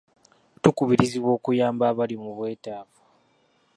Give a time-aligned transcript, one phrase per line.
[0.61, 2.99] Tukubirizibwa okuyamba abali mu bwetaavu.